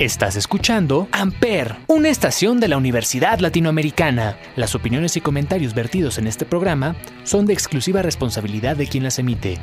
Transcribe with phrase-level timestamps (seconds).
[0.00, 4.38] Estás escuchando Amper, una estación de la Universidad Latinoamericana.
[4.56, 9.18] Las opiniones y comentarios vertidos en este programa son de exclusiva responsabilidad de quien las
[9.18, 9.60] emite.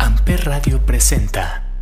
[0.00, 1.72] Amper Radio presenta.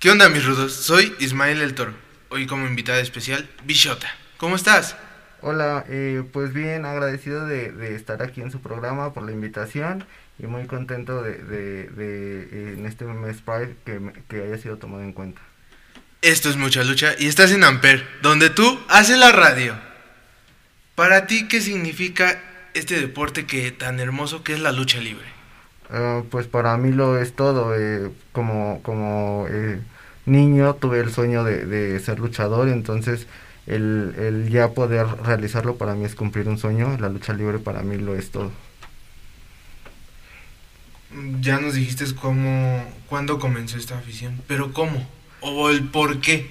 [0.00, 0.74] ¿Qué onda mis rudos?
[0.74, 1.94] Soy Ismael El Toro.
[2.30, 4.08] Hoy como invitada especial, Bishota.
[4.36, 4.96] ¿Cómo estás?
[5.42, 10.04] Hola, eh, pues bien, agradecido de, de estar aquí en su programa por la invitación
[10.38, 15.02] y muy contento de, de, de en este mes Pride que, que haya sido tomado
[15.02, 15.40] en cuenta.
[16.22, 19.74] Esto es mucha lucha y estás en Amper, donde tú haces la radio.
[20.94, 22.40] Para ti, ¿qué significa
[22.72, 25.26] este deporte que tan hermoso que es la lucha libre?
[25.90, 27.74] Uh, pues para mí lo es todo.
[27.78, 29.80] Eh, como como eh,
[30.24, 33.26] niño tuve el sueño de, de ser luchador, entonces
[33.66, 36.96] el, el ya poder realizarlo para mí es cumplir un sueño.
[36.98, 38.50] La lucha libre para mí lo es todo.
[41.40, 45.06] Ya nos dijiste cómo, cuándo comenzó esta afición, pero ¿cómo?
[45.40, 46.50] ¿O el por qué?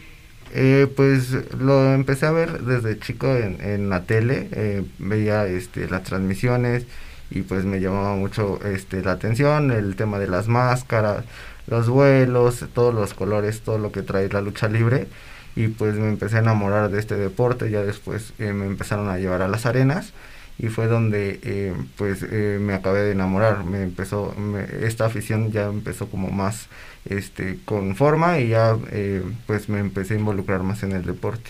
[0.55, 5.89] Eh, pues lo empecé a ver desde chico en, en la tele, eh, veía este,
[5.89, 6.85] las transmisiones
[7.31, 11.25] y pues me llamaba mucho este, la atención, el tema de las máscaras,
[11.67, 15.07] los vuelos, todos los colores, todo lo que trae la lucha libre
[15.55, 19.17] y pues me empecé a enamorar de este deporte, ya después eh, me empezaron a
[19.17, 20.13] llevar a las arenas
[20.59, 23.63] y fue donde eh, pues eh, me acabé de enamorar.
[23.63, 26.67] Me empezó me, esta afición ya empezó como más
[27.05, 31.49] este con forma y ya eh, pues me empecé a involucrar más en el deporte.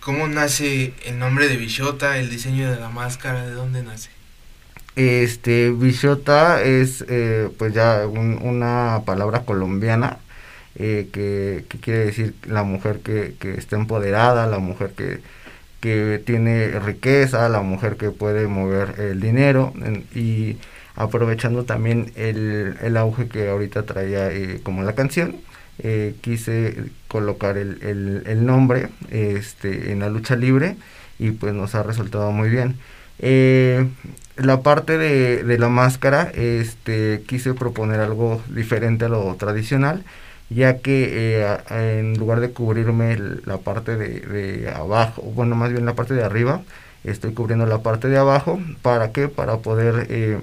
[0.00, 4.10] Cómo nace el nombre de Bichota el diseño de la máscara de dónde nace
[4.98, 10.18] este Bichota es eh, pues ya un, una palabra colombiana
[10.74, 15.20] eh, que, que quiere decir la mujer que, que está empoderada la mujer que
[15.80, 19.72] que tiene riqueza, la mujer que puede mover el dinero
[20.14, 20.56] y
[20.96, 25.36] aprovechando también el, el, auge que ahorita traía eh, como la canción,
[25.78, 30.76] eh, quise colocar el, el, el, nombre este, en la lucha libre
[31.20, 32.76] y pues nos ha resultado muy bien.
[33.20, 33.86] Eh,
[34.36, 40.04] la parte de, de la máscara, este, quise proponer algo diferente a lo tradicional
[40.50, 45.94] ya que eh, en lugar de cubrirme la parte de, abajo, bueno, más bien la
[45.94, 46.62] parte de arriba,
[47.04, 49.28] estoy cubriendo la parte de abajo, ¿para qué?
[49.28, 50.40] Para poder eh,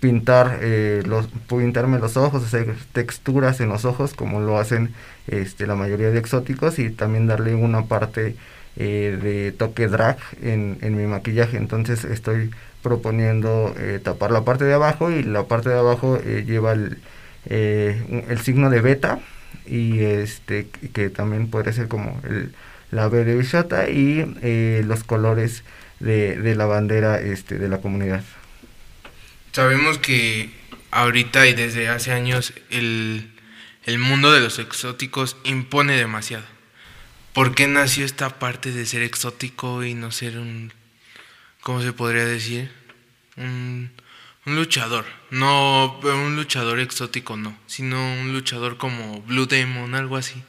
[0.00, 4.94] pintar eh, los, pintarme los ojos, hacer texturas en los ojos, como lo hacen
[5.28, 8.36] este, la mayoría de exóticos, y también darle una parte
[8.76, 12.50] de toque drag en, en mi maquillaje, entonces estoy
[12.82, 16.96] proponiendo tapar la parte de abajo y la parte de abajo lleva el
[17.46, 19.20] eh, el signo de beta
[19.66, 22.54] y este que también puede ser como el,
[22.90, 25.62] la B de Bishota y eh, los colores
[26.00, 28.24] de, de, la bandera este de la comunidad.
[29.52, 30.50] Sabemos que
[30.90, 33.30] ahorita y desde hace años el,
[33.84, 36.44] el mundo de los exóticos impone demasiado.
[37.32, 40.72] ¿Por qué nació esta parte de ser exótico y no ser un,
[41.60, 42.70] ¿cómo se podría decir?
[43.36, 43.90] Un,
[44.46, 50.42] un luchador, no un luchador exótico, no, sino un luchador como Blue Demon, algo así.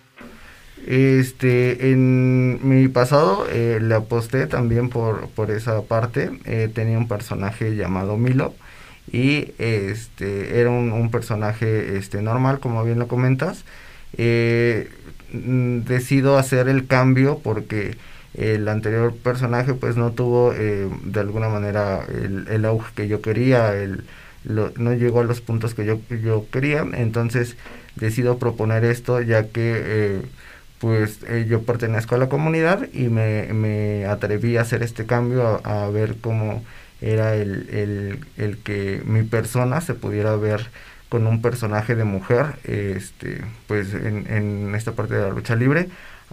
[0.87, 6.31] Este, en mi pasado eh, le aposté también por, por esa parte.
[6.45, 8.55] Eh, tenía un personaje llamado Milo
[9.11, 13.63] y este era un, un personaje este normal, como bien lo comentas.
[14.17, 14.89] Eh,
[15.33, 17.95] decido hacer el cambio porque
[18.33, 23.21] el anterior personaje pues no tuvo eh, de alguna manera el, el, auge que yo
[23.21, 24.03] quería, el,
[24.43, 27.57] lo, no llegó a los puntos que yo, yo quería, entonces
[27.95, 30.21] decido proponer esto ya que eh,
[30.79, 35.61] pues eh, yo pertenezco a la comunidad y me, me atreví a hacer este cambio,
[35.63, 36.63] a, a ver cómo
[37.01, 40.69] era el, el, el, que mi persona se pudiera ver
[41.09, 45.89] con un personaje de mujer este pues en, en esta parte de la lucha libre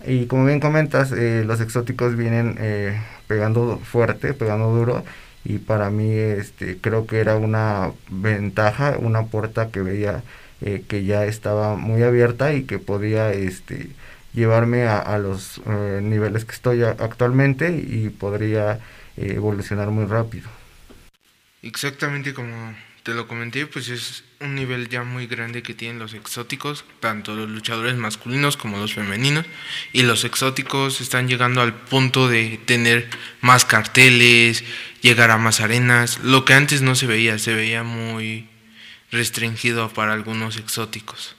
[0.06, 5.04] y como bien comentas, eh, los exóticos vienen eh, pegando fuerte, pegando duro.
[5.44, 10.22] Y para mí este, creo que era una ventaja, una puerta que veía
[10.60, 13.90] eh, que ya estaba muy abierta y que podía este,
[14.34, 18.80] llevarme a, a los eh, niveles que estoy actualmente y podría
[19.16, 20.48] evolucionar muy rápido.
[21.62, 22.74] Exactamente como
[23.08, 27.34] te lo comenté, pues es un nivel ya muy grande que tienen los exóticos, tanto
[27.34, 29.46] los luchadores masculinos como los femeninos,
[29.94, 33.08] y los exóticos están llegando al punto de tener
[33.40, 34.62] más carteles,
[35.00, 38.46] llegar a más arenas, lo que antes no se veía, se veía muy
[39.10, 41.34] restringido para algunos exóticos.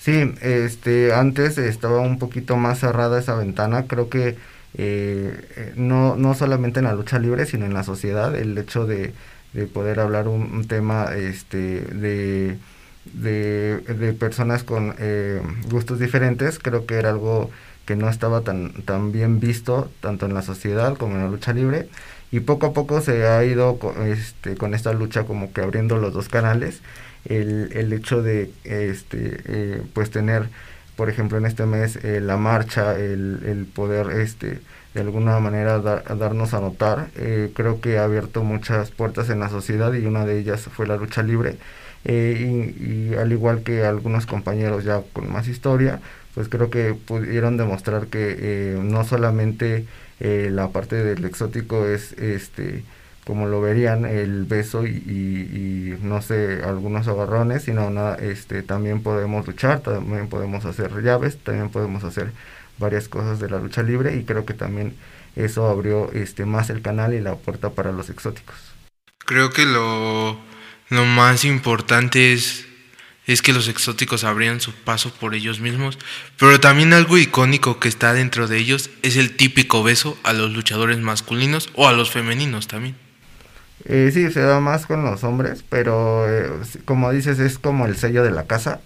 [0.00, 4.36] Sí, este, antes estaba un poquito más cerrada esa ventana, creo que
[4.74, 9.12] eh, no, no solamente en la lucha libre, sino en la sociedad, el hecho de
[9.52, 12.58] de poder hablar un, un tema este de,
[13.04, 17.50] de, personas con eh, gustos diferentes, creo que era algo
[17.84, 21.52] que no estaba tan, tan bien visto tanto en la sociedad como en la lucha
[21.52, 21.88] libre.
[22.32, 25.96] Y poco a poco se ha ido con, este, con esta lucha como que abriendo
[25.96, 26.80] los dos canales.
[27.24, 30.48] El, el hecho de este eh, pues tener
[31.00, 34.60] por ejemplo en este mes eh, la marcha el, el, poder este
[34.92, 39.48] de alguna manera darnos a notar eh, creo que ha abierto muchas puertas en la
[39.48, 41.56] sociedad y una de ellas fue la lucha libre.
[42.04, 46.00] Y, al igual que algunos compañeros ya con más historia
[46.34, 49.86] pues creo que pudieron demostrar que no solamente
[50.18, 52.84] la parte del exótico es este
[53.30, 59.46] como lo verían, el beso y, no sé, algunos agarrones, sino nada, este, también podemos
[59.46, 62.32] luchar, también podemos hacer llaves, también podemos hacer
[62.78, 64.96] varias cosas de la lucha libre y creo que también
[65.36, 68.56] eso abrió este, más el canal y la puerta para los exóticos.
[69.24, 70.36] Creo que lo,
[70.88, 72.66] lo más importante es,
[73.28, 76.00] es que los exóticos abrían su paso por ellos mismos,
[76.36, 80.50] pero también algo icónico que está dentro de ellos es el típico beso a los
[80.50, 82.96] luchadores masculinos o a los femeninos también.
[83.84, 86.50] Eh, sí, se da más con los hombres, pero eh,
[86.84, 88.80] como dices, es como el sello de la casa.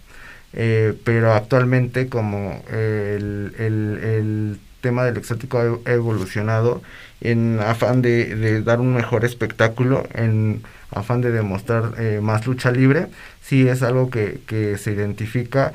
[0.52, 6.82] Eh, pero actualmente como el, el, tema del exótico ha evolucionado
[7.22, 13.06] en afán de, dar un mejor espectáculo, en afán de demostrar más lucha libre,
[13.40, 15.72] sí es algo que, que se identifica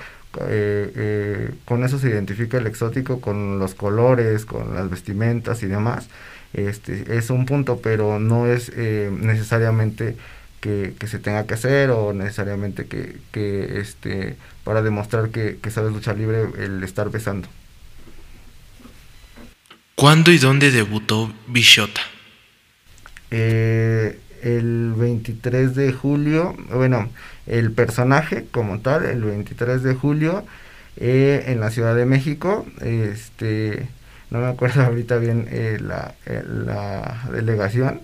[1.66, 6.08] con eso se identifica el exótico, con los colores, con las vestimentas y demás
[6.54, 10.16] este, es un punto, pero no es eh, necesariamente
[10.60, 15.92] que, se tenga que hacer o necesariamente que, que este, para demostrar que, que sabes
[15.92, 17.48] luchar libre el estar besando.
[19.96, 22.02] ¿Cuándo y dónde debutó Bishota?
[23.32, 27.10] Eh, el 23 de julio, bueno,
[27.46, 30.46] el personaje como tal, el 23 de julio
[30.98, 33.88] eh, en la Ciudad de México, este
[34.30, 38.02] no me acuerdo ahorita bien eh, la, eh, la, delegación,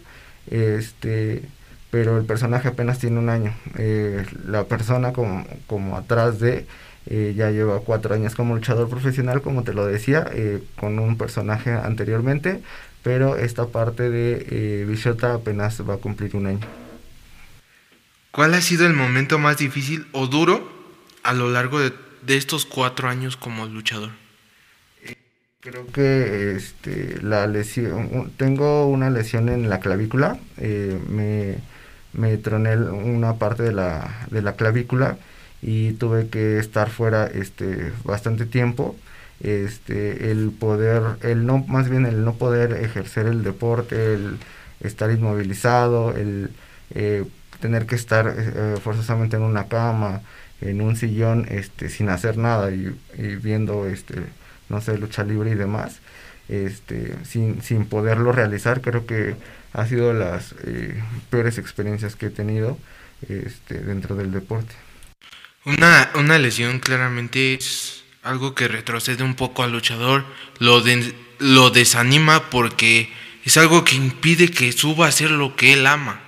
[0.50, 1.44] este,
[1.92, 3.54] pero el personaje apenas tiene un año.
[3.78, 6.66] Eh, la persona como, como atrás de
[7.08, 10.28] ya lleva cuatro años como luchador profesional, como te lo decía,
[10.76, 12.64] con un personaje anteriormente,
[13.04, 16.68] pero esta parte de Bichota apenas va a cumplir un año.
[18.32, 20.68] ¿Cuál ha sido el momento más difícil o duro
[21.22, 21.94] a lo largo de,
[22.24, 24.10] de estos cuatro años como luchador?
[25.66, 31.56] Creo que este, la lesión, tengo una lesión en la clavícula, eh, me,
[32.14, 35.18] me, troné una parte de la, de la clavícula
[35.64, 38.96] y tuve que estar fuera este, bastante tiempo.
[39.40, 44.38] Este, el poder, el no, más bien el no poder ejercer el deporte, el
[44.82, 46.52] estar inmovilizado, el
[46.92, 47.26] eh,
[47.60, 50.22] tener que estar eh, forzosamente en una cama,
[50.62, 54.26] en un sillón, este, sin hacer nada y, y viendo este
[54.70, 56.00] no sé, lucha libre y demás,
[56.48, 59.36] este, sin, sin poderlo realizar, creo que
[59.74, 62.78] ha sido las eh, peores experiencias que he tenido
[63.28, 64.74] este, dentro del deporte.
[65.66, 70.26] Una, una lesión claramente es algo que retrocede un poco al luchador,
[70.60, 70.84] lo,
[71.40, 73.10] lo desanima porque
[73.44, 76.22] es algo que impide que suba a hacer lo que él ama.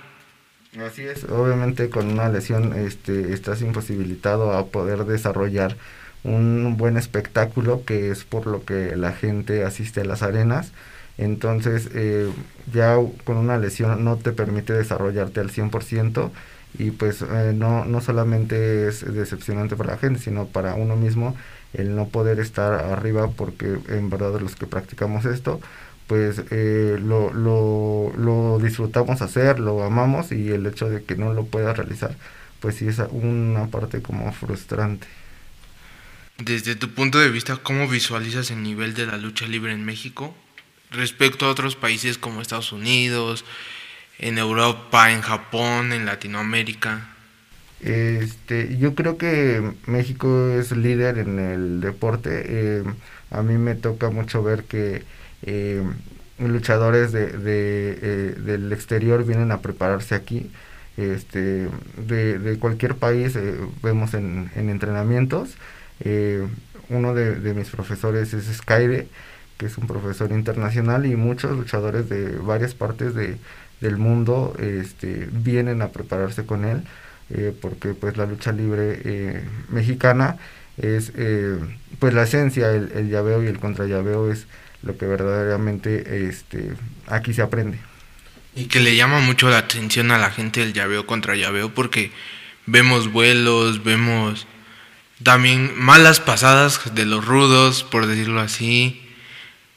[0.86, 5.76] Así es, obviamente con una lesión este, estás imposibilitado a poder desarrollar
[6.24, 10.72] un buen espectáculo que es por lo que la gente asiste a las arenas.
[11.18, 12.30] Entonces eh,
[12.72, 16.30] ya con una lesión no te permite desarrollarte al 100%
[16.78, 21.34] y pues eh, no, no solamente es decepcionante para la gente, sino para uno mismo
[21.74, 25.60] el no poder estar arriba porque en verdad los que practicamos esto
[26.06, 31.34] pues eh, lo, lo, lo disfrutamos hacer, lo amamos y el hecho de que no
[31.34, 32.16] lo pueda realizar
[32.60, 35.06] pues sí es una parte como frustrante.
[36.38, 40.36] Desde tu punto de vista, ¿cómo visualizas el nivel de la lucha libre en México
[40.92, 43.44] respecto a otros países como Estados Unidos,
[44.20, 47.08] en Europa, en Japón, en Latinoamérica?
[47.80, 52.44] Este, yo creo que México es líder en el deporte.
[52.46, 52.84] Eh,
[53.32, 55.02] a mí me toca mucho ver que
[55.42, 55.82] eh,
[56.38, 60.48] luchadores de, de eh, del exterior vienen a prepararse aquí.
[60.96, 63.36] Este, de, de cualquier país
[63.82, 65.50] vemos en, en entrenamientos
[66.00, 66.46] eh,
[66.88, 69.08] uno de, mis profesores es Skyde,
[69.56, 73.36] que es un profesor internacional y muchos luchadores de varias partes de,
[73.80, 76.84] del mundo este, vienen a prepararse con él,
[77.30, 80.36] eh, porque pues la lucha libre eh, mexicana
[80.76, 81.12] es
[81.98, 84.46] pues la esencia, el, el, llaveo y el contrallaveo es
[84.82, 86.72] lo que verdaderamente este,
[87.08, 87.78] aquí se aprende.
[88.54, 92.12] Y que le llama mucho la atención a la gente el llaveo contra llaveo porque
[92.66, 94.46] vemos vuelos, vemos
[95.22, 99.02] también malas pasadas de los rudos, por decirlo así.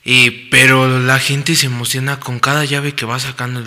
[0.04, 3.62] Y, pero la gente se emociona con cada llave que va sacando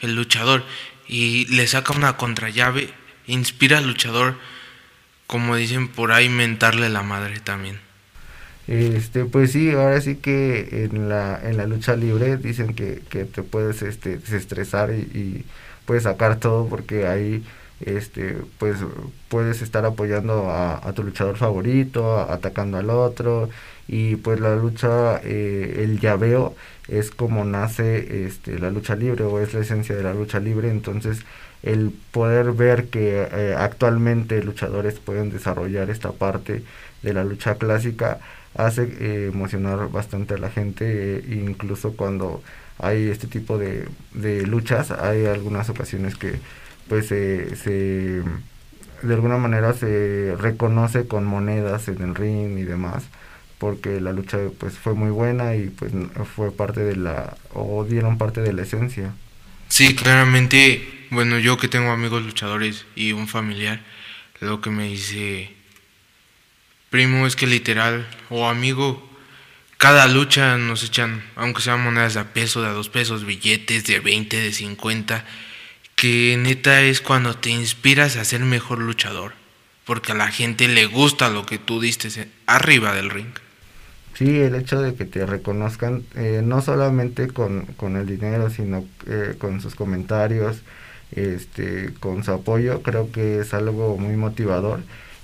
[0.00, 0.64] el, luchador
[1.06, 2.90] y le saca una contrallave,
[3.26, 4.36] inspira al luchador,
[5.26, 7.80] como dicen por ahí, mentarle la madre también.
[8.66, 13.24] Este, pues sí, ahora sí que en la, en la lucha libre dicen que, que
[13.24, 15.44] te puedes este, desestresar y, y
[15.84, 17.44] puedes sacar todo porque ahí
[17.80, 18.78] este pues
[19.28, 23.48] puedes estar apoyando a, tu luchador favorito atacando al otro.
[23.88, 26.56] Y pues la lucha eh, el llaveo
[26.88, 30.70] es como nace este la lucha libre o es la esencia de la lucha libre.
[30.70, 31.24] Entonces
[31.62, 36.62] el poder ver que eh, actualmente luchadores pueden desarrollar esta parte
[37.02, 38.20] de la lucha clásica
[38.54, 42.42] hace eh, emocionar bastante a la gente incluso cuando
[42.78, 46.40] hay este tipo de, de luchas hay algunas ocasiones que
[46.88, 48.22] pues se, se
[49.02, 53.04] de alguna manera se reconoce con monedas en el ring y demás
[53.58, 55.92] porque la lucha pues fue muy buena y pues
[56.34, 59.14] fue parte de la o dieron parte de la esencia.
[59.68, 63.80] Sí, claramente, bueno, yo que tengo amigos luchadores y un familiar,
[64.40, 65.52] lo que me dice
[66.90, 69.02] primo es que literal o amigo
[69.78, 73.84] cada lucha nos echan, aunque sean monedas de a peso, de a dos pesos, billetes
[73.84, 75.24] de 20, de 50
[75.96, 79.32] que neta es cuando te inspiras a ser mejor luchador,
[79.86, 83.32] porque a la gente le gusta lo que tú diste arriba del ring.
[84.12, 88.84] Sí, el hecho de que te reconozcan, eh, no solamente con, con, el dinero, sino
[89.06, 90.60] eh, con sus comentarios,
[91.12, 94.80] este, con su apoyo, creo que es algo muy motivador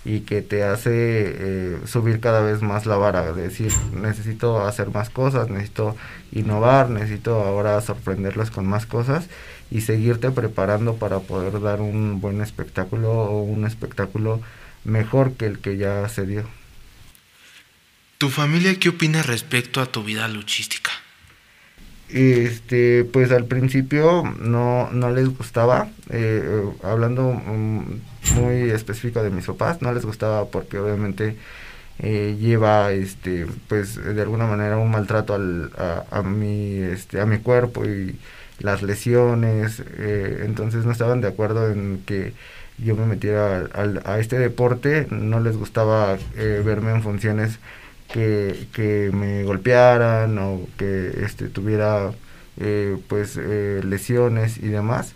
[0.07, 5.11] y que te hace eh, subir cada vez más la vara, decir, necesito hacer más
[5.11, 5.97] cosas, necesito
[6.33, 9.29] innovar, necesito ahora sorprenderlos con más cosas
[9.73, 14.41] y seguirte preparando para poder dar un buen espectáculo o un espectáculo
[14.85, 16.45] mejor que el que ya se dio.
[18.19, 20.91] ¿Tu familia qué opina respecto a tu vida luchística?
[22.11, 28.01] Este, pues al principio no, no les gustaba, eh, hablando mm,
[28.35, 31.37] muy específico de mis papás, no les gustaba porque obviamente
[31.99, 37.27] eh, lleva este pues de alguna manera un maltrato al, a, a mi este a
[37.27, 38.19] mi cuerpo y
[38.59, 42.33] las lesiones, eh, entonces no estaban de acuerdo en que
[42.79, 43.69] yo me metiera
[44.05, 47.59] a este deporte, no les gustaba eh, verme en funciones
[48.13, 52.13] que, que, me golpearan o que este, tuviera
[52.59, 55.15] eh, pues lesiones y demás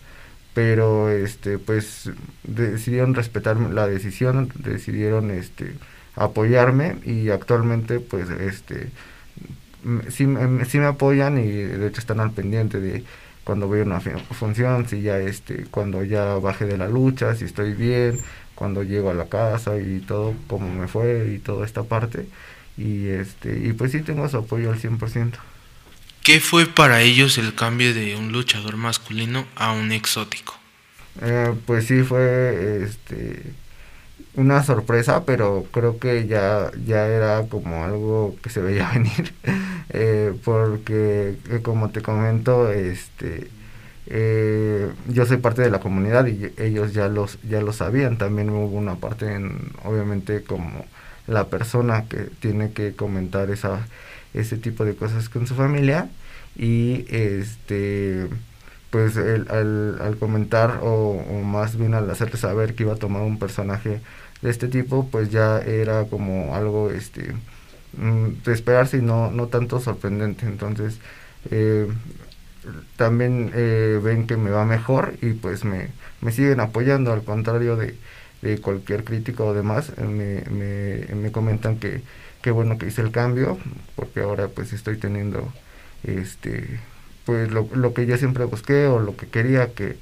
[0.55, 2.09] pero este pues
[2.43, 5.75] decidieron respetar la decisión decidieron este
[6.15, 8.89] apoyarme y actualmente pues este
[10.09, 10.27] sí,
[10.67, 13.03] sí me apoyan y de hecho están al pendiente de
[13.47, 17.45] cuando voy a una función, si ya este, cuando ya bajé de la lucha, si
[17.45, 18.19] estoy bien,
[18.55, 22.27] cuando llego a la casa y todo, cómo me fue y toda esta parte.
[22.77, 25.35] Y este, y pues sí tengo su apoyo al 100%.
[26.25, 30.53] ¿Qué fue para ellos el cambio de un luchador masculino a un exótico?
[31.21, 33.43] Eh, pues sí fue este
[34.37, 39.33] una sorpresa, pero creo que ya, ya era como algo que se veía venir,
[39.89, 43.49] eh, porque eh, como te comento, este,
[44.07, 48.17] eh, yo soy parte de la comunidad y ellos ya los ya lo sabían.
[48.17, 50.85] También hubo una parte, en, obviamente, como
[51.27, 53.85] la persona que tiene que comentar esa
[54.33, 56.09] ese tipo de cosas con su familia
[56.55, 58.27] y este
[58.89, 62.97] pues el, al, al comentar o, o, más bien al hacerle saber que iba a
[62.97, 63.99] tomar un personaje
[64.41, 67.33] de este tipo pues ya era como algo este
[67.97, 70.45] mm, de esperarse y no, no tanto sorprendente.
[70.45, 70.99] Entonces
[71.51, 71.87] eh,
[72.95, 75.89] también eh, ven que me va mejor y pues me,
[76.21, 77.95] me siguen apoyando al contrario de,
[78.41, 82.01] de cualquier crítico o demás eh, me, me, me comentan que
[82.41, 83.57] qué bueno que hice el cambio
[83.95, 85.53] porque ahora pues estoy teniendo
[86.03, 86.79] este
[87.25, 89.97] pues lo, lo que yo siempre busqué o lo que quería que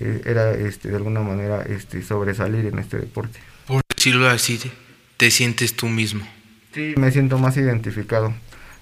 [0.00, 3.38] era este de alguna manera este sobresalir en este deporte
[4.04, 4.60] decirlo así,
[5.16, 6.28] te sientes tú mismo.
[6.74, 8.34] Sí, me siento más identificado.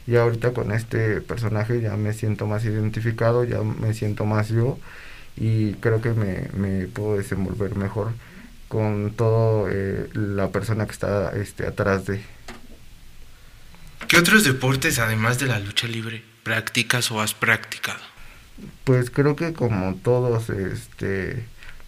[0.05, 4.81] Ya ahorita con este personaje ya me siento más identificado, ya me siento más yo
[5.37, 8.11] y creo que me, me puedo desenvolver mejor
[8.67, 12.21] con todo eh, la persona que está este, atrás de.
[14.09, 18.01] ¿Qué otros deportes, además de la lucha libre, practicas o has practicado?
[18.83, 21.45] Pues creo que como todos, este,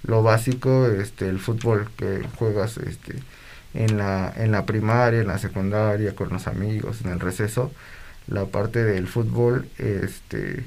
[0.06, 3.14] lo básico, este, el fútbol que juegas este,
[3.75, 7.73] en, la, en la primaria, en la secundaria, con los amigos, en el receso,
[8.26, 10.64] la parte del fútbol, este,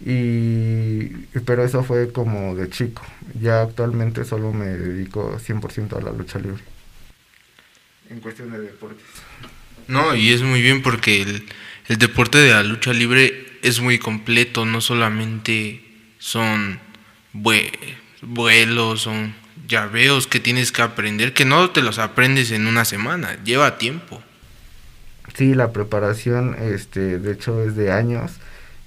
[0.00, 1.08] y
[1.44, 3.04] pero eso fue como de chico.
[3.40, 6.62] Ya actualmente solo me dedico 100% a la lucha libre.
[8.08, 9.04] En cuestión de deportes.
[9.88, 11.46] No y es muy bien porque el,
[11.88, 15.82] el deporte de la lucha libre es muy completo no solamente
[16.18, 16.78] son
[18.22, 19.34] vuelos son
[19.66, 24.22] llaveos que tienes que aprender que no te los aprendes en una semana lleva tiempo.
[25.34, 28.32] Sí la preparación este de hecho es de años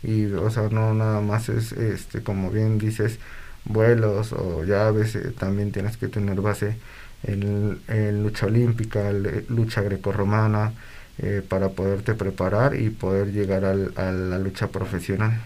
[0.04, 3.20] y o sea no nada más es este como bien dices
[3.66, 6.78] vuelos o llaves eh, también tienes que tener base
[7.24, 9.12] en, lucha olímpica
[9.50, 10.74] lucha grecorromana
[11.20, 15.40] eh, para poderte preparar y poder llegar al, a la lucha profesional.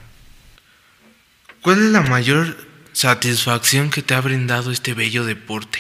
[1.61, 2.55] ¿cuál es la mayor
[2.95, 5.79] satisfacción que te ha brindado este bello deporte?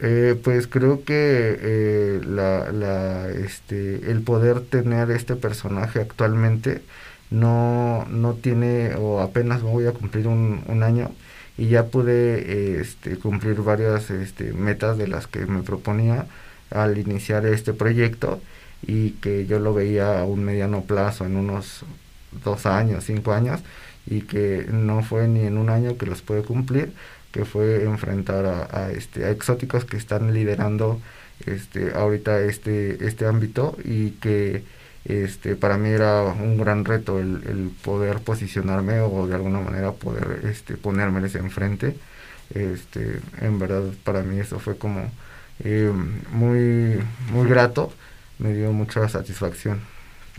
[0.00, 6.82] Eh, pues creo que la, la, este, el poder tener este personaje actualmente
[7.30, 11.10] no, no tiene o apenas voy a cumplir un, un año
[11.56, 16.26] y ya pude este, cumplir varias este, metas de las que me proponía
[16.70, 18.40] al iniciar este proyecto
[18.86, 21.84] y que yo lo veía a un mediano plazo en unos
[22.44, 23.60] dos años, cinco años
[24.08, 26.92] y que no fue ni en un año que los pude cumplir,
[27.32, 31.00] que fue enfrentar a, a este, a exóticos que están liderando
[31.46, 34.64] este, ahorita este, este ámbito y que
[35.04, 40.42] este, para mí era un gran reto el, poder posicionarme o de alguna manera poder
[40.44, 41.96] este, ponérmeles enfrente.
[42.54, 45.10] Este, en verdad para mí eso fue como
[45.64, 45.92] eh,
[46.32, 46.98] muy,
[47.30, 47.92] muy grato,
[48.38, 49.80] me dio mucha satisfacción.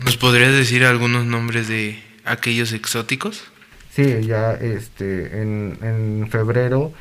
[0.00, 3.49] ¿Nos podrías decir algunos nombres de aquellos exóticos?
[3.90, 6.92] Sí, ya este, en, en febrero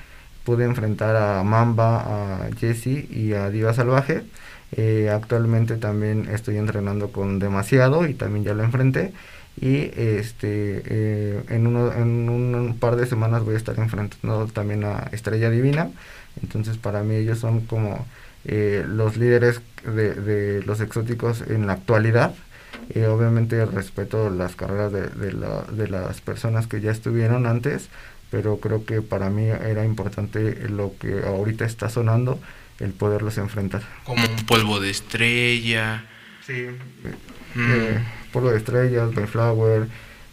[0.43, 4.23] pude enfrentar a Mamba, a Jesse y a Diva Salvaje.
[4.71, 9.13] Eh, actualmente también estoy entrenando con demasiado y también ya lo enfrenté.
[9.61, 15.09] Y este eh, en, en un par de semanas voy a estar enfrentando también a
[15.11, 15.91] Estrella Divina.
[16.41, 18.05] Entonces para mí ellos son como
[18.45, 22.33] eh, los líderes de, de, los exóticos en la actualidad.
[23.09, 27.89] Obviamente respeto las carreras de, de, la, de las personas que ya estuvieron antes,
[28.31, 32.39] pero creo que para mí era importante lo que ahorita está sonando
[32.79, 33.81] el poderlos enfrentar.
[34.05, 36.05] Como un polvo de estrella.
[36.45, 36.67] Sí.
[37.55, 37.71] Mm.
[37.71, 37.99] Eh,
[38.31, 39.87] polvo de estrellas, Mayflower,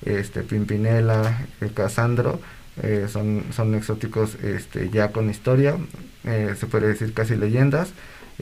[0.05, 2.41] este, Pimpinela, eh, Casandro,
[2.83, 5.77] eh, son, son exóticos este, ya con historia,
[6.25, 7.91] se puede decir casi leyendas.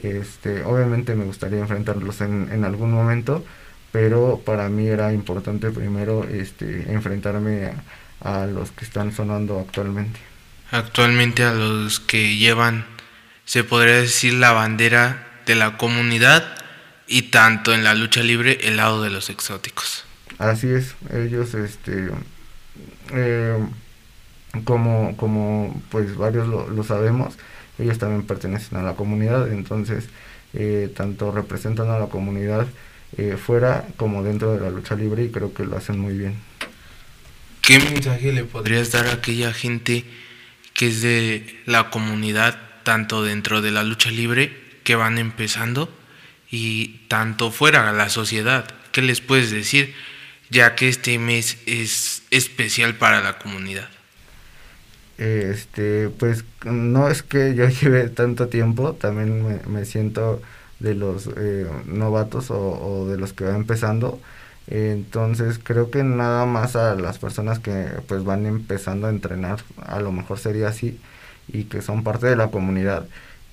[0.01, 3.45] Este, obviamente me gustaría enfrentarlos en, en algún momento,
[3.95, 7.71] pero para mí era importante primero este, enfrentarme
[8.19, 10.19] a, a los que están sonando actualmente.
[10.69, 12.85] Actualmente a los que llevan
[13.45, 16.43] se podría decir la bandera de la comunidad
[17.07, 20.03] y tanto en la lucha libre el lado de los exóticos.
[20.39, 22.09] Así es, ellos este
[23.13, 23.65] eh,
[24.65, 27.37] como, como pues varios lo, sabemos,
[27.79, 30.09] ellos también pertenecen a la comunidad, entonces
[30.53, 32.67] eh, tanto representan a la comunidad
[33.17, 36.35] eh, fuera como dentro de la lucha libre y creo que lo hacen muy bien.
[37.61, 40.05] ¿Qué mensaje le podrías dar a aquella gente
[40.73, 45.89] que es de la comunidad tanto dentro de la lucha libre que van empezando
[46.49, 48.65] y tanto fuera de la sociedad.
[48.91, 49.93] ¿Qué les puedes decir?
[50.49, 53.89] Ya que este mes es especial para la comunidad.
[55.17, 60.41] Este, pues no es que yo lleve tanto tiempo, también me, siento
[60.79, 64.19] de los eh, novatos o, de los que van empezando.
[64.67, 69.99] Entonces creo que nada más a las personas que pues van empezando a entrenar, a
[69.99, 70.99] lo mejor sería así,
[71.47, 73.05] y que son parte de la comunidad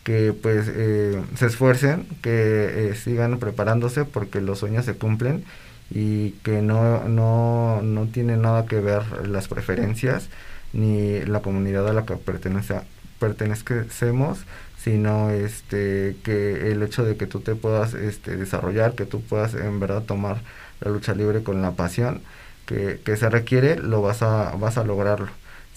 [0.05, 5.45] que pues eh, se esfuercen, que eh, sigan preparándose porque los sueños se cumplen
[5.91, 10.29] y que no, no, no tiene nada que ver las preferencias
[10.73, 12.81] ni la comunidad a la que pertenece,
[13.19, 14.41] pertenecemos,
[14.83, 19.55] sino este que el hecho de que tú te puedas este, desarrollar, que tú puedas
[19.55, 20.43] en verdad tomar
[20.81, 22.21] la lucha libre con la pasión
[22.67, 25.29] que, que se requiere, lo vas a, vas a lograrlo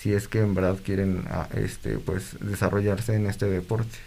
[0.05, 3.97] si es que en verdad quieren ah, este pues desarrollarse en este deporte.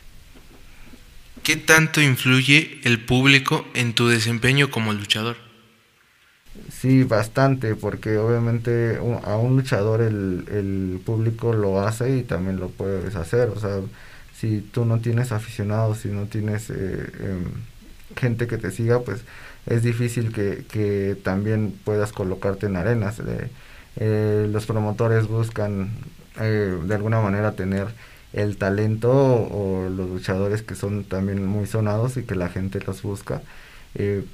[1.43, 5.37] ¿Qué tanto influye el público en tu desempeño como luchador?
[6.71, 12.69] Sí, bastante, porque obviamente a un luchador el, el público lo hace y también lo
[12.69, 13.49] puedes hacer.
[13.49, 13.81] O sea,
[14.39, 16.75] si tú no tienes aficionados, si no tienes eh,
[17.21, 17.67] em,
[18.17, 19.23] gente que te siga, pues
[19.67, 23.21] es difícil que, que también puedas colocarte en arenas.
[23.97, 25.91] Eh, los promotores buscan
[26.41, 27.89] eh, de alguna manera tener
[28.33, 33.03] el talento o los luchadores que son también muy sonados y que la gente los
[33.03, 33.43] busca.
[33.95, 34.25] eh,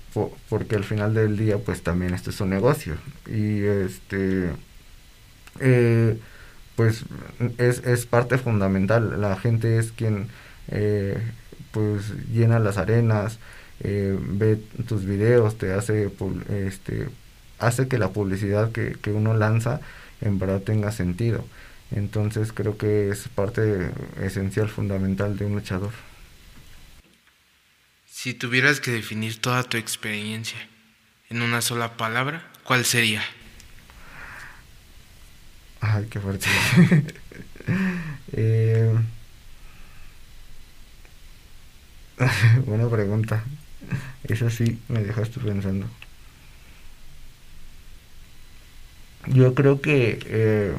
[0.49, 4.51] porque al final del día pues también esto es un negocio y este
[5.61, 6.19] eh,
[6.77, 7.05] pues
[7.59, 9.21] es, es, parte fundamental.
[9.21, 10.29] La gente es quien
[10.69, 11.19] eh,
[11.73, 13.39] pues llena las arenas
[13.81, 16.11] ve tus videos te hace
[16.49, 17.09] este
[17.59, 19.81] hace que la publicidad que, que uno lanza
[20.21, 21.45] en verdad tenga sentido.
[21.91, 25.93] Entonces creo que es parte esencial fundamental de un luchador.
[28.07, 30.59] Si tuvieras que definir toda tu experiencia
[31.29, 33.23] en una sola palabra, ¿cuál sería?
[35.87, 36.47] Ay, qué fuerte.
[38.33, 38.95] eh...
[42.67, 43.45] Buena pregunta.
[44.25, 45.87] Eso sí me dejaste pensando.
[49.27, 50.75] Yo creo que eh,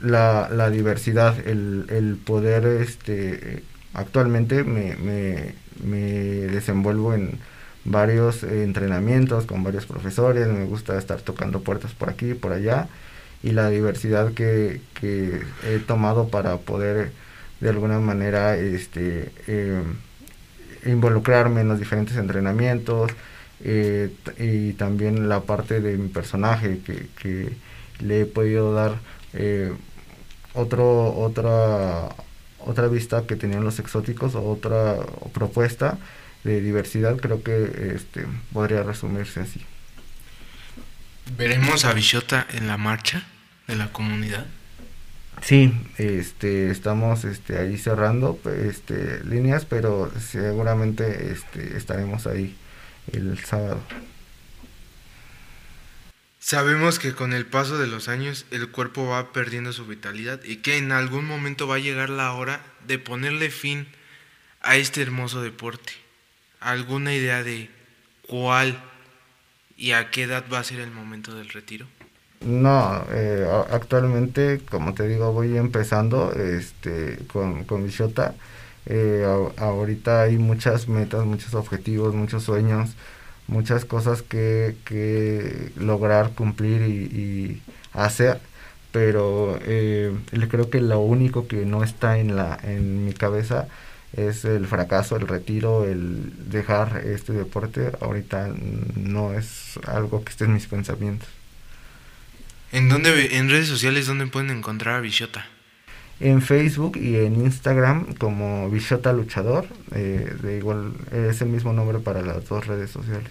[0.00, 3.62] la, la, diversidad, el, el poder este,
[3.94, 7.38] actualmente me, me, me desenvuelvo en
[7.84, 12.88] varios entrenamientos con varios profesores, me gusta estar tocando puertas por aquí y por allá
[13.46, 17.12] y la diversidad que, que, he tomado para poder
[17.60, 19.84] de alguna manera este, eh,
[20.84, 23.12] involucrarme en los diferentes entrenamientos
[23.62, 27.52] eh, y también la parte de mi personaje que,
[28.00, 28.96] le he podido dar
[29.32, 29.72] eh,
[30.52, 32.10] otro, otra
[32.58, 34.96] otra vista que tenían los exóticos o otra
[35.32, 35.98] propuesta
[36.42, 39.64] de diversidad, creo que este, podría resumirse así.
[41.38, 43.24] ¿Veremos a Bichota en la marcha
[43.66, 44.46] de la comunidad?
[45.42, 52.56] Sí, este, estamos este, ahí cerrando este, líneas, pero seguramente este, estaremos ahí
[53.12, 53.80] el sábado.
[56.38, 60.58] Sabemos que con el paso de los años el cuerpo va perdiendo su vitalidad y
[60.58, 63.88] que en algún momento va a llegar la hora de ponerle fin
[64.60, 65.92] a este hermoso deporte.
[66.60, 67.68] ¿Alguna idea de
[68.22, 68.80] cuál
[69.76, 71.86] y a qué edad va a ser el momento del retiro?
[72.40, 78.34] No, eh, actualmente, como te digo, voy empezando este, con, con Bichota.
[78.86, 79.24] Eh,
[79.56, 82.96] ahorita hay muchas metas, muchos objetivos, muchos sueños
[83.48, 88.40] muchas cosas que, que lograr cumplir y, hacer
[88.92, 90.14] pero eh,
[90.50, 93.68] creo que lo único que no está en la en mi cabeza
[94.12, 98.50] es el fracaso el retiro el dejar este deporte ahorita
[98.96, 101.28] no es algo que esté en mis pensamientos
[102.72, 105.46] en dónde en redes sociales dónde pueden encontrar a Bichota
[106.20, 109.66] en Facebook y en Instagram como Bichota Luchador.
[109.92, 113.30] Eh, de igual es el mismo nombre para las dos redes sociales.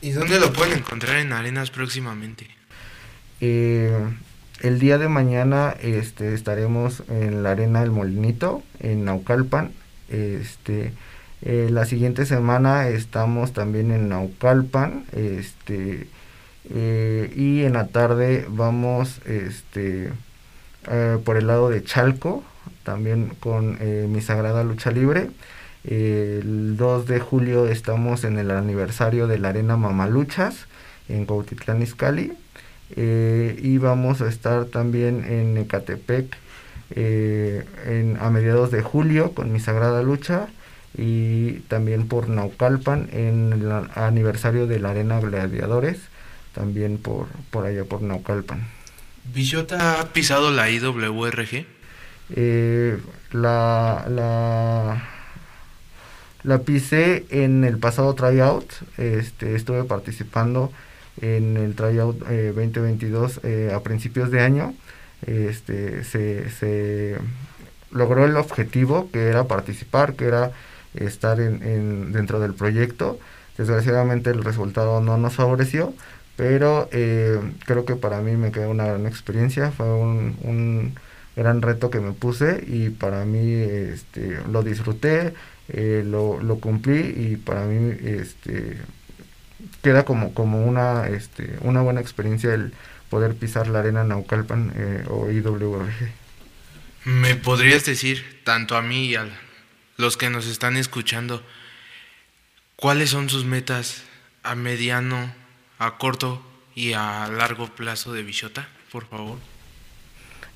[0.00, 2.48] ¿Y dónde lo pueden encontrar en Arenas próximamente?
[3.40, 3.96] Eh,
[4.60, 9.72] el día de mañana este, estaremos en la Arena del Molinito, en Naucalpan.
[10.08, 10.92] Este,
[11.42, 15.04] eh, la siguiente semana estamos también en Naucalpan.
[15.12, 16.08] Este,
[16.64, 20.10] y en la tarde vamos este,
[20.88, 22.42] eh, por el lado de Chalco,
[22.82, 25.30] también con eh, mi Sagrada Lucha Libre.
[25.84, 30.66] el 2 de julio estamos en el aniversario de la Arena Mamaluchas
[31.08, 32.32] en Cuautitlán Izcalli.
[32.96, 36.36] Eh, y vamos a estar también en Ecatepec
[36.94, 40.48] en, a mediados de julio con mi Sagrada Lucha
[40.98, 46.00] y también por Naucalpan en el aniversario de la Arena Gladiadores,
[46.54, 48.66] también por, por allá por Naucalpan.
[49.32, 51.66] ¿Bichota ha pisado la IWRG?
[52.34, 52.98] Eh,
[53.30, 55.08] la, la,
[56.42, 58.70] la pisé en el pasado tryout.
[58.98, 60.72] Este, estuve participando
[61.20, 64.74] en el tryout 2022 eh, eh, a principios de año.
[65.26, 67.16] Este, se, se
[67.90, 70.50] logró el objetivo que era participar, que era
[70.94, 73.18] estar en, en, dentro del proyecto.
[73.56, 75.94] Desgraciadamente el resultado no nos favoreció,
[76.36, 80.94] pero eh, creo que para mí me quedó una gran experiencia, fue un,
[81.34, 85.32] gran reto que me puse y para mí este, lo disfruté,
[85.68, 88.76] eh, lo, cumplí y para mí este,
[89.82, 92.74] queda como, como una, este, una buena experiencia el
[93.08, 96.10] poder pisar la arena Naucalpan eh, o IWRG.
[97.04, 99.26] ¿Me podrías decir, tanto a mí y a
[99.96, 101.42] los que nos están escuchando,
[102.76, 104.02] cuáles son sus metas
[104.42, 105.41] a mediano
[105.82, 106.40] a corto
[106.74, 109.38] y a largo plazo de Bichota, por favor?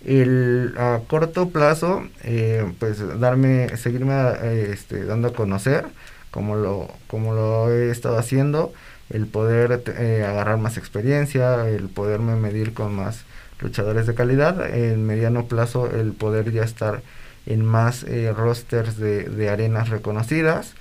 [0.05, 5.87] El, a corto plazo, eh, pues darme, seguirme eh, este, dando a conocer,
[6.31, 8.73] como lo, como lo he estado haciendo,
[9.11, 13.25] el poder eh, agarrar más experiencia, el poderme medir con más
[13.59, 17.03] luchadores de calidad, en mediano plazo el poder ya estar
[17.47, 18.05] en más
[18.37, 20.75] rosters de, de arenas reconocidas,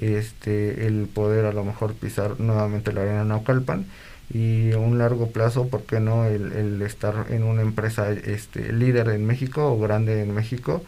[0.00, 3.86] este, el poder a lo mejor pisar nuevamente la arena Naucalpan
[4.32, 8.72] y a un largo plazo, ¿por qué no el, el estar en una empresa este,
[8.72, 10.82] líder en México o grande en México?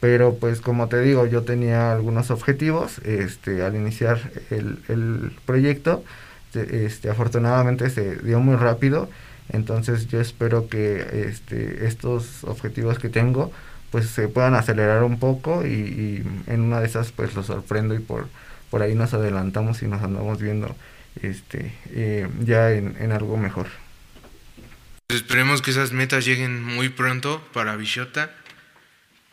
[0.00, 4.18] Pero pues como te digo, yo tenía algunos objetivos este, al iniciar
[4.50, 6.04] el, el proyecto,
[6.54, 9.08] este, afortunadamente se dio muy rápido,
[9.50, 13.50] entonces yo espero que este, estos objetivos que tengo
[13.90, 17.94] pues se puedan acelerar un poco y, y en una de esas pues lo sorprendo
[17.94, 18.26] y por,
[18.70, 20.74] por ahí nos adelantamos y nos andamos viendo
[21.22, 23.66] este, eh, ya en, algo mejor.
[25.06, 28.30] Pues esperemos que esas metas lleguen muy pronto para Bichota.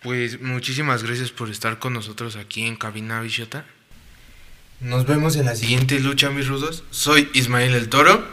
[0.02, 3.66] Pues muchísimas gracias por estar con nosotros aquí en Cabina Bichota.
[4.80, 6.84] Nos vemos en la siguiente lucha, mis rudos.
[6.92, 8.24] Soy Ismael el Toro.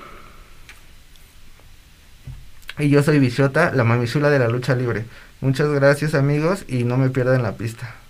[2.79, 5.05] Y yo soy Bichota, la mamisula de la lucha libre.
[5.41, 8.02] Muchas gracias amigos y no me pierdan la pista.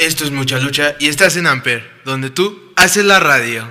[0.00, 3.70] Esto es Mucha Lucha y estás en Amper, donde tú haces la radio.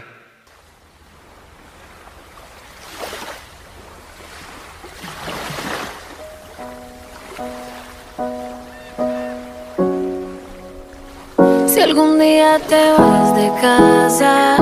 [11.68, 14.58] Si algún día te vas de casa,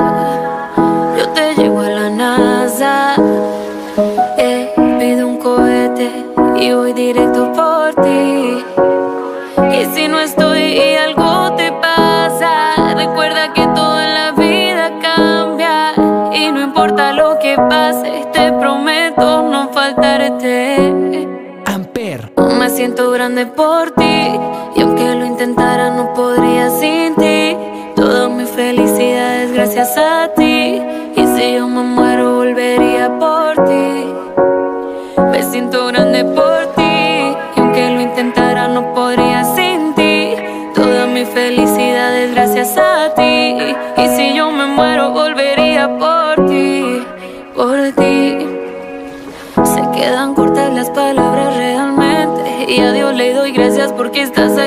[1.18, 3.14] yo te llevo a la NASA.
[4.38, 6.10] Eh, pido un cohete
[6.58, 8.64] y voy directo por ti.
[9.70, 10.87] Y si no estoy
[17.68, 21.26] lo que pase, te prometo no faltarte.
[21.66, 22.32] Amper.
[22.58, 24.38] Me siento grande por ti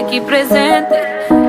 [0.05, 0.95] aquí presente.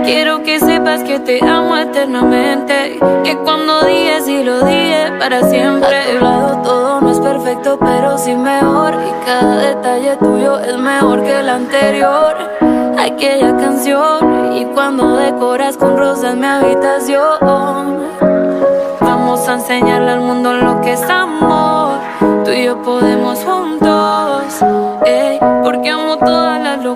[0.04, 5.96] Quiero que sepas que te amo eternamente, que cuando dije sí lo dije para siempre.
[5.96, 10.76] A tu lado todo no es perfecto, pero sí mejor y cada detalle tuyo es
[10.76, 12.36] mejor que el anterior.
[12.98, 18.02] Aquella canción y cuando decoras con rosas mi habitación.
[19.00, 21.98] Vamos a enseñarle al mundo lo que es amor.
[22.44, 24.62] Tú y yo podemos juntos.
[25.04, 26.51] ey, porque amo todas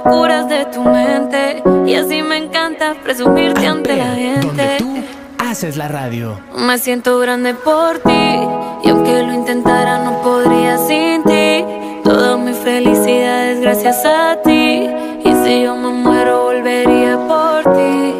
[0.06, 1.62] locuras de tu mente.
[1.86, 4.78] Y así me encanta presumirte ante la Amper, donde gente.
[4.78, 4.96] tú
[5.38, 6.38] haces la radio.
[6.56, 8.40] Me siento grande por ti.
[8.84, 11.64] Y aunque lo intentara, no podría sin ti.
[12.04, 14.88] Toda mi felicidad es gracias a ti.
[15.24, 18.14] Y si yo me muero, volvería por ti.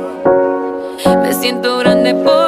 [1.23, 2.46] Me siento grande por ti.